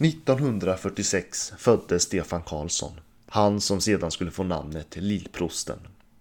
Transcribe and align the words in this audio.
1946 0.00 1.52
föddes 1.58 2.02
Stefan 2.02 2.42
Karlsson. 2.42 2.92
Han 3.26 3.60
som 3.60 3.80
sedan 3.80 4.10
skulle 4.10 4.30
få 4.30 4.42
namnet 4.42 4.96
Lillprosten. 4.96 5.78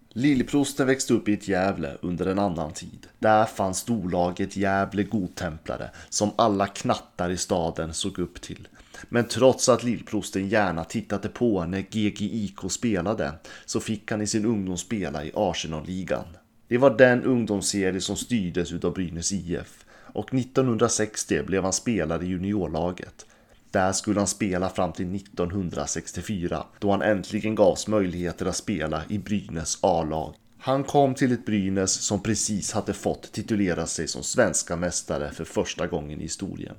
Lillprosten 0.10 0.88
växte 0.88 1.14
upp 1.14 1.28
i 1.28 1.34
ett 1.34 1.48
Gävle 1.48 1.98
under 2.02 2.26
en 2.26 2.40
annan 2.40 2.74
tid. 2.74 3.08
Där 3.20 3.46
fanns 3.46 3.78
storlaget 3.78 4.58
Gävle 4.58 5.04
godtemplare 5.04 5.90
som 6.10 6.32
alla 6.36 6.68
knattar 6.68 7.30
i 7.30 7.38
staden 7.38 7.94
såg 7.94 8.20
upp 8.20 8.42
till. 8.42 8.68
Men 9.10 9.28
trots 9.28 9.70
att 9.70 9.84
Lillprosten 9.84 10.50
gärna 10.50 10.84
tittade 10.84 11.30
på 11.30 11.66
när 11.66 11.82
GGIK 11.82 12.60
spelade 12.70 13.32
så 13.66 13.80
fick 13.80 14.12
han 14.12 14.22
i 14.22 14.28
sin 14.28 14.46
ungdom 14.46 14.78
spela 14.78 15.26
i 15.26 15.32
Arsenal-ligan. 15.36 16.26
Det 16.68 16.78
var 16.78 16.98
den 16.98 17.24
ungdomsserie 17.24 18.02
som 18.02 18.16
styrdes 18.16 18.72
utav 18.72 18.94
Brynäs 18.94 19.32
IF 19.32 19.86
och 20.14 20.34
1960 20.34 21.44
blev 21.44 21.64
han 21.64 21.74
spelare 21.74 22.26
i 22.26 22.28
juniorlaget. 22.28 23.26
Där 23.72 23.92
skulle 23.92 24.20
han 24.20 24.28
spela 24.28 24.70
fram 24.70 24.92
till 24.92 25.16
1964 25.16 26.66
då 26.80 26.92
han 26.92 27.02
äntligen 27.02 27.56
gavs 27.56 27.88
möjligheter 27.88 28.46
att 28.46 28.56
spela 28.56 29.04
i 29.10 29.20
Brynäs 29.20 29.78
A-lag. 29.82 30.36
Han 30.58 30.84
kom 30.84 31.16
till 31.16 31.32
ett 31.32 31.46
Brynäs 31.46 31.94
som 31.94 32.24
precis 32.24 32.72
hade 32.72 32.94
fått 32.94 33.32
titulera 33.32 33.86
sig 33.86 34.08
som 34.08 34.24
svenska 34.24 34.76
mästare 34.76 35.32
för 35.32 35.46
första 35.46 35.88
gången 35.88 36.20
i 36.20 36.24
historien. 36.24 36.76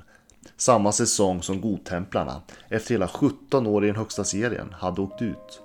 Samma 0.57 0.93
säsong 0.93 1.43
som 1.43 1.61
Godtemplarna, 1.61 2.43
efter 2.69 2.95
hela 2.95 3.09
17 3.09 3.67
år 3.67 3.85
i 3.85 3.87
den 3.87 3.97
högsta 3.97 4.25
serien, 4.25 4.73
hade 4.73 5.01
åkt 5.01 5.23
ut. 5.23 5.61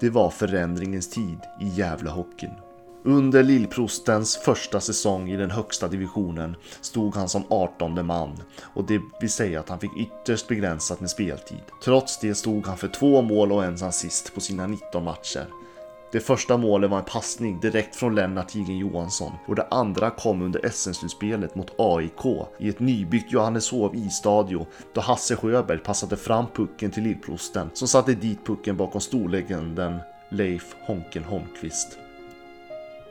Det 0.00 0.10
var 0.10 0.30
förändringens 0.30 1.10
tid 1.10 1.38
i 1.60 1.68
Gävlehockeyn. 1.68 2.54
Under 3.06 3.42
Lillprostens 3.42 4.36
första 4.36 4.80
säsong 4.80 5.30
i 5.30 5.36
den 5.36 5.50
högsta 5.50 5.88
divisionen 5.88 6.56
stod 6.80 7.14
han 7.14 7.28
som 7.28 7.44
18 7.48 8.06
man 8.06 8.42
och 8.62 8.84
det 8.84 9.00
vill 9.20 9.30
säga 9.30 9.60
att 9.60 9.68
han 9.68 9.78
fick 9.78 9.96
ytterst 9.96 10.48
begränsat 10.48 11.00
med 11.00 11.10
speltid. 11.10 11.60
Trots 11.84 12.20
det 12.20 12.34
stod 12.34 12.66
han 12.66 12.76
för 12.76 12.88
två 12.88 13.22
mål 13.22 13.52
och 13.52 13.64
en 13.64 13.84
assist 13.84 14.34
på 14.34 14.40
sina 14.40 14.66
19 14.66 15.04
matcher. 15.04 15.46
Det 16.12 16.20
första 16.20 16.56
målet 16.56 16.90
var 16.90 16.98
en 16.98 17.04
passning 17.04 17.60
direkt 17.60 17.96
från 17.96 18.14
Lennart 18.14 18.48
Tigen 18.48 18.78
Johansson 18.78 19.32
och 19.46 19.54
det 19.54 19.66
andra 19.70 20.10
kom 20.10 20.42
under 20.42 20.68
SM-slutspelet 20.68 21.54
mot 21.54 21.74
AIK 21.78 22.46
i 22.58 22.68
ett 22.68 22.80
nybyggt 22.80 23.32
Johanneshov 23.32 23.96
isstadio 23.96 24.66
då 24.94 25.00
Hasse 25.00 25.36
Sjöberg 25.36 25.78
passade 25.78 26.16
fram 26.16 26.46
pucken 26.54 26.90
till 26.90 27.02
Lillprosten 27.02 27.70
som 27.74 27.88
satte 27.88 28.14
dit 28.14 28.46
pucken 28.46 28.76
bakom 28.76 29.00
storlegenden 29.00 29.98
Leif 30.28 30.76
Honken 30.86 31.24
Holmqvist. 31.24 31.98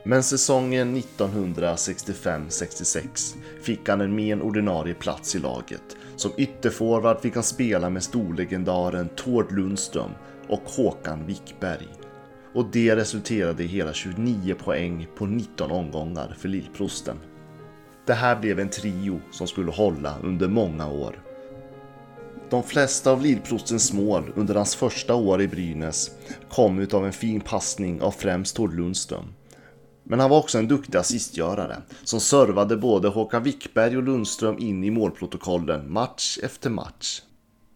Men 0.07 0.23
säsongen 0.23 0.97
1965-66 0.97 3.35
fick 3.61 3.89
han 3.89 4.01
en 4.01 4.15
mer 4.15 4.41
ordinarie 4.41 4.93
plats 4.93 5.35
i 5.35 5.39
laget. 5.39 5.97
Som 6.15 6.31
ytterforward 6.37 7.21
fick 7.21 7.35
han 7.35 7.43
spela 7.43 7.89
med 7.89 8.03
storlegendaren 8.03 9.09
Tord 9.15 9.51
Lundström 9.51 10.11
och 10.47 10.61
Håkan 10.65 11.25
Wickberg. 11.25 11.87
Och 12.53 12.65
det 12.71 12.95
resulterade 12.95 13.63
i 13.63 13.67
hela 13.67 13.93
29 13.93 14.55
poäng 14.55 15.07
på 15.17 15.25
19 15.25 15.71
omgångar 15.71 16.35
för 16.39 16.49
Lillprosten. 16.49 17.17
Det 18.05 18.13
här 18.13 18.39
blev 18.39 18.59
en 18.59 18.69
trio 18.69 19.21
som 19.31 19.47
skulle 19.47 19.71
hålla 19.71 20.15
under 20.23 20.47
många 20.47 20.87
år. 20.87 21.23
De 22.49 22.63
flesta 22.63 23.11
av 23.11 23.21
Lillprostens 23.21 23.93
mål 23.93 24.33
under 24.35 24.55
hans 24.55 24.75
första 24.75 25.15
år 25.15 25.41
i 25.41 25.47
Brynäs 25.47 26.11
kom 26.49 26.79
utav 26.79 27.05
en 27.05 27.13
fin 27.13 27.41
passning 27.41 28.01
av 28.01 28.11
främst 28.11 28.55
Tord 28.55 28.73
Lundström. 28.73 29.25
Men 30.07 30.19
han 30.19 30.29
var 30.29 30.37
också 30.37 30.57
en 30.57 30.67
duktig 30.67 30.97
assistgörare 30.97 31.81
som 32.03 32.19
servade 32.19 32.77
både 32.77 33.07
Håkan 33.07 33.43
Wickberg 33.43 33.97
och 33.97 34.03
Lundström 34.03 34.59
in 34.59 34.83
i 34.83 34.91
målprotokollen 34.91 35.93
match 35.93 36.39
efter 36.43 36.69
match. 36.69 37.21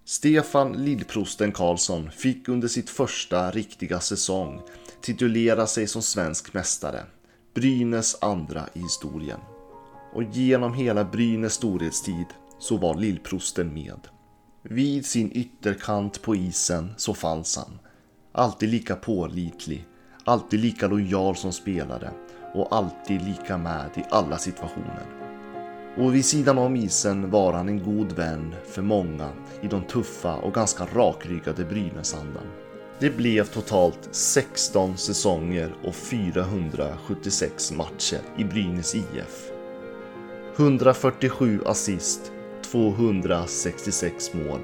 Stefan 0.05 0.73
Lillprosten 0.73 1.51
Karlsson 1.51 2.11
fick 2.11 2.49
under 2.49 2.67
sitt 2.67 2.89
första 2.89 3.51
riktiga 3.51 3.99
säsong 3.99 4.61
titulera 5.01 5.67
sig 5.67 5.87
som 5.87 6.01
svensk 6.01 6.53
mästare. 6.53 7.03
Brynäs 7.53 8.17
andra 8.21 8.65
i 8.73 8.79
historien. 8.79 9.39
Och 10.13 10.23
genom 10.23 10.73
hela 10.73 11.03
Brynäs 11.03 11.53
storhetstid 11.53 12.25
så 12.59 12.77
var 12.77 12.95
Lillprosten 12.95 13.73
med. 13.73 13.99
Vid 14.63 15.05
sin 15.05 15.31
ytterkant 15.31 16.21
på 16.21 16.35
isen 16.35 16.93
så 16.97 17.13
fanns 17.13 17.57
han. 17.57 17.79
Alltid 18.31 18.69
lika 18.69 18.95
pålitlig 18.95 19.87
Alltid 20.29 20.59
lika 20.59 20.87
lojal 20.87 21.35
som 21.35 21.53
spelare 21.53 22.11
och 22.53 22.75
alltid 22.75 23.21
lika 23.21 23.57
med 23.57 23.89
i 23.95 24.03
alla 24.09 24.37
situationer. 24.37 25.05
Och 25.97 26.15
vid 26.15 26.25
sidan 26.25 26.57
om 26.57 26.75
isen 26.75 27.31
var 27.31 27.53
han 27.53 27.69
en 27.69 27.83
god 27.83 28.11
vän 28.11 28.55
för 28.65 28.81
många 28.81 29.29
i 29.61 29.67
de 29.67 29.83
tuffa 29.83 30.35
och 30.35 30.53
ganska 30.53 30.85
rakryggade 30.85 31.65
Brynäsandan. 31.65 32.45
Det 32.99 33.17
blev 33.17 33.43
totalt 33.43 34.09
16 34.11 34.97
säsonger 34.97 35.75
och 35.83 35.95
476 35.95 37.71
matcher 37.71 38.21
i 38.37 38.43
Brynäs 38.43 38.95
IF. 38.95 39.51
147 40.55 41.59
assist, 41.65 42.31
266 42.61 44.33
mål 44.33 44.59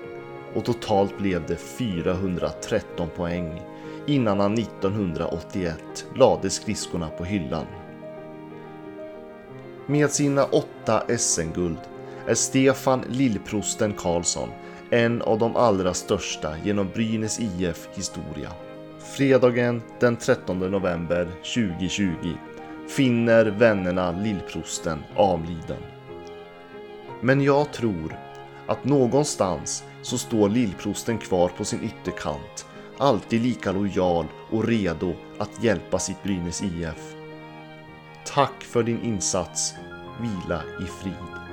och 0.55 0.65
totalt 0.65 1.17
blev 1.17 1.45
det 1.47 1.55
413 1.55 3.09
poäng 3.15 3.61
innan 4.07 4.39
han 4.39 4.53
1981 4.53 6.05
lade 6.15 6.49
skridskorna 6.49 7.09
på 7.09 7.23
hyllan. 7.23 7.65
Med 9.85 10.11
sina 10.11 10.45
åtta 10.45 11.17
SM-guld 11.17 11.79
är 12.27 12.35
Stefan 12.35 13.03
Lillprosten 13.09 13.93
Karlsson 13.93 14.49
en 14.89 15.21
av 15.21 15.39
de 15.39 15.55
allra 15.55 15.93
största 15.93 16.57
genom 16.63 16.89
Brynäs 16.93 17.39
IF 17.39 17.87
historia. 17.93 18.51
Fredagen 18.99 19.81
den 19.99 20.15
13 20.15 20.59
november 20.59 21.27
2020 21.55 22.33
finner 22.87 23.45
vännerna 23.45 24.11
Lillprosten 24.11 25.03
avliden. 25.15 25.81
Men 27.21 27.41
jag 27.41 27.73
tror 27.73 28.19
att 28.67 28.85
någonstans 28.85 29.83
så 30.01 30.17
står 30.17 30.49
Lillprosten 30.49 31.17
kvar 31.17 31.51
på 31.57 31.65
sin 31.65 31.83
ytterkant 31.83 32.65
alltid 32.97 33.41
lika 33.41 33.71
lojal 33.71 34.25
och 34.51 34.67
redo 34.67 35.13
att 35.39 35.63
hjälpa 35.63 35.99
sitt 35.99 36.23
Brynäs 36.23 36.63
IF. 36.63 37.15
Tack 38.25 38.63
för 38.63 38.83
din 38.83 39.01
insats. 39.01 39.73
Vila 40.21 40.61
i 40.81 40.85
frid. 40.85 41.44